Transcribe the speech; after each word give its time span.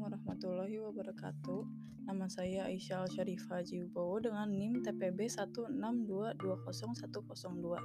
warahmatullahi 0.00 0.80
wabarakatuh. 0.80 1.68
Nama 2.08 2.24
saya 2.32 2.64
Aisyah 2.64 3.04
Al-Syarifah 3.04 3.60
Jibowo 3.60 4.16
dengan 4.16 4.48
NIM 4.48 4.80
TPB 4.80 5.28
162201002. 5.28 7.76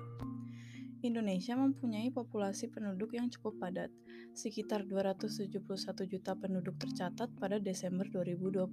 Indonesia 1.05 1.53
mempunyai 1.53 2.09
populasi 2.09 2.73
penduduk 2.73 3.13
yang 3.13 3.29
cukup 3.29 3.61
padat, 3.61 3.93
sekitar 4.33 4.83
271 4.89 5.61
juta 6.09 6.33
penduduk 6.33 6.75
tercatat 6.81 7.29
pada 7.37 7.61
Desember 7.61 8.09
2020. 8.09 8.65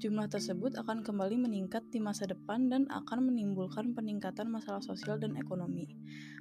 Jumlah 0.00 0.26
tersebut 0.30 0.78
akan 0.78 1.02
kembali 1.02 1.36
meningkat 1.38 1.86
di 1.90 1.98
masa 2.02 2.26
depan 2.26 2.66
dan 2.66 2.86
akan 2.90 3.30
menimbulkan 3.30 3.94
peningkatan 3.94 4.50
masalah 4.50 4.82
sosial 4.82 5.18
dan 5.18 5.34
ekonomi. 5.36 5.92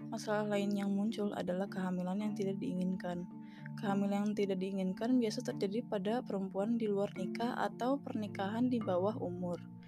Masalah 0.09 0.45
lain 0.47 0.73
yang 0.73 0.89
muncul 0.89 1.33
adalah 1.37 1.69
kehamilan 1.69 2.19
yang 2.23 2.33
tidak 2.33 2.57
diinginkan. 2.61 3.29
Kehamilan 3.77 4.31
yang 4.31 4.35
tidak 4.35 4.57
diinginkan 4.59 5.17
biasa 5.17 5.45
terjadi 5.53 5.85
pada 5.85 6.13
perempuan 6.25 6.75
di 6.75 6.89
luar 6.89 7.13
nikah 7.15 7.55
atau 7.57 8.01
pernikahan 8.01 8.67
di 8.67 8.81
bawah 8.81 9.15
umur. 9.21 9.78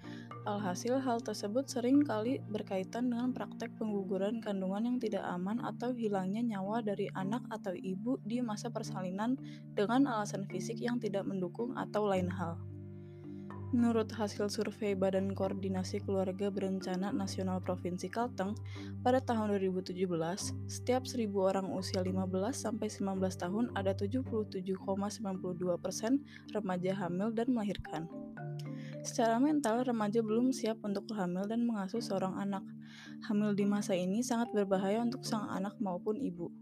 Alhasil, 0.41 0.97
hal 0.97 1.21
tersebut 1.21 1.69
sering 1.69 2.01
kali 2.01 2.41
berkaitan 2.49 3.13
dengan 3.13 3.29
praktek 3.29 3.77
pengguguran 3.77 4.41
kandungan 4.41 4.89
yang 4.89 4.97
tidak 4.97 5.21
aman 5.21 5.61
atau 5.61 5.93
hilangnya 5.93 6.41
nyawa 6.41 6.81
dari 6.81 7.13
anak 7.13 7.45
atau 7.53 7.77
ibu 7.77 8.17
di 8.25 8.41
masa 8.41 8.73
persalinan 8.73 9.37
dengan 9.77 10.09
alasan 10.09 10.49
fisik 10.49 10.81
yang 10.81 10.97
tidak 10.97 11.29
mendukung 11.29 11.77
atau 11.77 12.09
lain 12.09 12.25
hal. 12.25 12.57
Menurut 13.71 14.09
hasil 14.11 14.49
survei 14.49 14.97
Badan 14.97 15.31
Koordinasi 15.31 16.03
Keluarga 16.03 16.49
Berencana 16.49 17.13
Nasional 17.13 17.61
Provinsi 17.61 18.09
Kalteng, 18.09 18.57
pada 18.99 19.21
tahun 19.21 19.55
2017, 19.61 19.95
setiap 20.67 21.05
1000 21.07 21.31
orang 21.37 21.69
usia 21.71 22.03
15 22.03 22.17
sampai 22.51 22.89
19 22.89 23.21
tahun 23.37 23.69
ada 23.77 23.93
77,92% 23.93 24.75
remaja 26.51 26.91
hamil 26.97 27.29
dan 27.31 27.47
melahirkan. 27.53 28.09
Secara 29.01 29.41
mental, 29.41 29.81
remaja 29.81 30.21
belum 30.21 30.53
siap 30.53 30.85
untuk 30.85 31.09
hamil 31.17 31.49
dan 31.49 31.65
mengasuh 31.65 31.97
seorang 31.97 32.37
anak. 32.37 32.61
Hamil 33.25 33.57
di 33.57 33.65
masa 33.65 33.97
ini 33.97 34.21
sangat 34.21 34.53
berbahaya 34.53 35.01
untuk 35.01 35.25
sang 35.25 35.49
anak 35.49 35.73
maupun 35.81 36.21
ibu. 36.21 36.53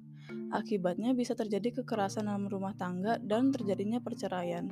Akibatnya 0.55 1.11
bisa 1.11 1.35
terjadi 1.35 1.83
kekerasan 1.83 2.31
dalam 2.31 2.47
rumah 2.47 2.71
tangga 2.79 3.19
dan 3.19 3.51
terjadinya 3.51 3.99
perceraian. 3.99 4.71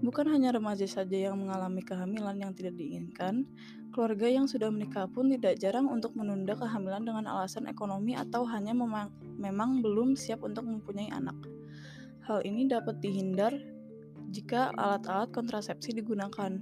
Bukan 0.00 0.28
hanya 0.32 0.52
remaja 0.52 0.88
saja 0.88 1.28
yang 1.28 1.40
mengalami 1.40 1.84
kehamilan 1.84 2.36
yang 2.40 2.52
tidak 2.56 2.76
diinginkan, 2.76 3.44
keluarga 3.92 4.28
yang 4.32 4.48
sudah 4.48 4.72
menikah 4.72 5.04
pun 5.08 5.28
tidak 5.28 5.60
jarang 5.60 5.88
untuk 5.92 6.16
menunda 6.16 6.56
kehamilan 6.56 7.04
dengan 7.04 7.28
alasan 7.28 7.68
ekonomi 7.68 8.16
atau 8.16 8.48
hanya 8.48 8.72
memang 9.36 9.84
belum 9.84 10.16
siap 10.16 10.40
untuk 10.40 10.64
mempunyai 10.64 11.12
anak. 11.12 11.36
Hal 12.24 12.40
ini 12.44 12.64
dapat 12.64 13.00
dihindar 13.04 13.52
jika 14.30 14.70
alat-alat 14.78 15.30
kontrasepsi 15.34 15.94
digunakan. 15.94 16.56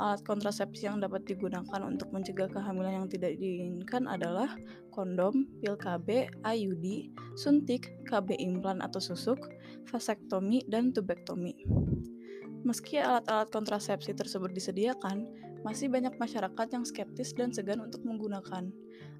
Alat 0.00 0.24
kontrasepsi 0.24 0.88
yang 0.88 1.04
dapat 1.04 1.28
digunakan 1.28 1.80
untuk 1.84 2.08
mencegah 2.10 2.48
kehamilan 2.48 3.04
yang 3.04 3.08
tidak 3.12 3.36
diinginkan 3.36 4.08
adalah 4.08 4.48
kondom, 4.88 5.44
pil 5.60 5.76
KB, 5.76 6.32
IUD, 6.42 7.12
suntik, 7.36 7.92
KB 8.08 8.34
implan 8.40 8.80
atau 8.80 8.98
susuk, 8.98 9.38
vasektomi, 9.92 10.64
dan 10.66 10.90
tubektomi. 10.96 11.52
Meski 12.64 12.98
alat-alat 12.98 13.52
kontrasepsi 13.52 14.16
tersebut 14.16 14.54
disediakan, 14.54 15.28
masih 15.62 15.92
banyak 15.92 16.14
masyarakat 16.18 16.66
yang 16.74 16.82
skeptis 16.82 17.36
dan 17.36 17.54
segan 17.54 17.82
untuk 17.84 18.02
menggunakan, 18.02 18.70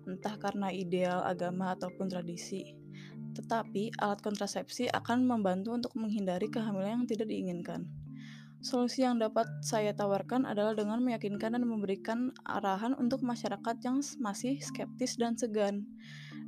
entah 0.08 0.34
karena 0.40 0.72
ideal 0.72 1.22
agama 1.22 1.74
ataupun 1.74 2.10
tradisi. 2.10 2.81
Tetapi, 3.32 3.96
alat 4.00 4.20
kontrasepsi 4.20 4.92
akan 4.92 5.24
membantu 5.24 5.72
untuk 5.72 5.92
menghindari 5.96 6.52
kehamilan 6.52 7.02
yang 7.02 7.06
tidak 7.08 7.28
diinginkan. 7.32 7.88
Solusi 8.62 9.02
yang 9.02 9.18
dapat 9.18 9.50
saya 9.58 9.90
tawarkan 9.90 10.46
adalah 10.46 10.78
dengan 10.78 11.02
meyakinkan 11.02 11.58
dan 11.58 11.66
memberikan 11.66 12.30
arahan 12.46 12.94
untuk 12.94 13.18
masyarakat 13.26 13.74
yang 13.82 13.98
masih 14.22 14.62
skeptis 14.62 15.18
dan 15.18 15.34
segan. 15.34 15.82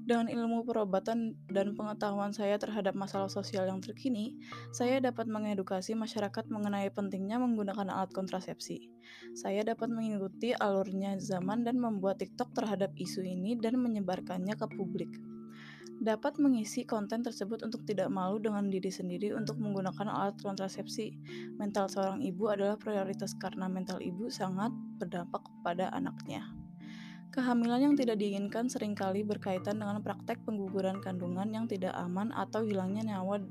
Dengan 0.07 0.31
ilmu 0.31 0.63
perobatan 0.63 1.35
dan 1.51 1.75
pengetahuan 1.75 2.31
saya 2.31 2.55
terhadap 2.55 2.95
masalah 2.95 3.27
sosial 3.27 3.67
yang 3.67 3.83
terkini, 3.83 4.39
saya 4.71 5.03
dapat 5.03 5.27
mengedukasi 5.27 5.99
masyarakat 5.99 6.47
mengenai 6.55 6.87
pentingnya 6.95 7.43
menggunakan 7.43 7.91
alat 7.91 8.15
kontrasepsi. 8.15 8.95
Saya 9.35 9.67
dapat 9.67 9.91
mengikuti 9.91 10.55
alurnya 10.55 11.19
zaman 11.19 11.67
dan 11.67 11.83
membuat 11.83 12.23
TikTok 12.23 12.55
terhadap 12.55 12.95
isu 12.95 13.27
ini 13.27 13.59
dan 13.59 13.75
menyebarkannya 13.83 14.55
ke 14.55 14.71
publik 14.71 15.34
dapat 16.05 16.37
mengisi 16.37 16.85
konten 16.85 17.25
tersebut 17.25 17.65
untuk 17.65 17.89
tidak 17.89 18.13
malu 18.13 18.37
dengan 18.37 18.69
diri 18.69 18.93
sendiri 18.93 19.33
untuk 19.33 19.57
menggunakan 19.57 20.05
alat 20.13 20.37
kontrasepsi. 20.37 21.17
Mental 21.57 21.89
seorang 21.89 22.21
ibu 22.21 22.53
adalah 22.53 22.77
prioritas 22.77 23.33
karena 23.41 23.73
mental 23.73 24.05
ibu 24.05 24.29
sangat 24.29 24.69
berdampak 25.01 25.41
kepada 25.49 25.89
anaknya. 25.97 26.45
Kehamilan 27.33 27.91
yang 27.91 27.95
tidak 27.97 28.21
diinginkan 28.21 28.71
sering 28.71 28.95
kali 28.95 29.27
berkaitan 29.27 29.81
dengan 29.81 29.99
praktek 30.05 30.45
pengguguran 30.47 31.03
kandungan 31.03 31.51
yang 31.51 31.67
tidak 31.67 31.97
aman 31.97 32.31
atau 32.31 32.63
hilangnya 32.63 33.03
nyawa 33.17 33.43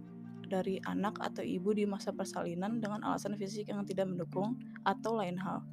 dari 0.48 0.78
anak 0.86 1.18
atau 1.20 1.42
ibu 1.42 1.74
di 1.74 1.84
masa 1.90 2.14
persalinan 2.14 2.78
dengan 2.78 3.02
alasan 3.02 3.34
fisik 3.36 3.74
yang 3.74 3.84
tidak 3.84 4.08
mendukung 4.08 4.56
atau 4.86 5.18
lain 5.18 5.36
hal. 5.42 5.66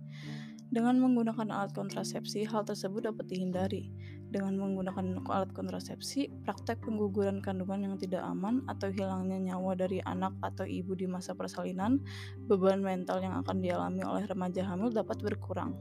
Dengan 0.71 1.03
menggunakan 1.03 1.51
alat 1.51 1.75
kontrasepsi, 1.75 2.47
hal 2.47 2.63
tersebut 2.63 3.11
dapat 3.11 3.27
dihindari. 3.27 3.91
Dengan 4.31 4.55
menggunakan 4.55 5.27
alat 5.27 5.51
kontrasepsi, 5.51 6.31
praktek 6.47 6.79
pengguguran 6.87 7.43
kandungan 7.43 7.91
yang 7.91 7.95
tidak 7.99 8.23
aman 8.23 8.63
atau 8.71 8.87
hilangnya 8.87 9.51
nyawa 9.51 9.75
dari 9.75 9.99
anak 10.07 10.31
atau 10.39 10.63
ibu 10.63 10.95
di 10.95 11.11
masa 11.11 11.35
persalinan, 11.35 11.99
beban 12.47 12.79
mental 12.87 13.19
yang 13.19 13.35
akan 13.43 13.59
dialami 13.59 14.07
oleh 14.07 14.23
remaja 14.31 14.63
hamil 14.63 14.95
dapat 14.95 15.19
berkurang. 15.19 15.75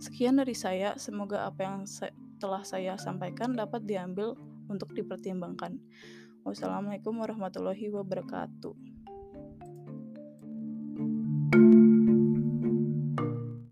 Sekian 0.00 0.40
dari 0.40 0.56
saya, 0.56 0.96
semoga 0.96 1.44
apa 1.44 1.60
yang 1.60 1.84
telah 2.40 2.64
saya 2.64 2.96
sampaikan 2.96 3.52
dapat 3.52 3.84
diambil 3.84 4.32
untuk 4.72 4.96
dipertimbangkan. 4.96 5.76
Wassalamualaikum 6.48 7.12
warahmatullahi 7.20 7.92
wabarakatuh. 7.92 8.74
thank 11.52 11.74
you 11.74 11.81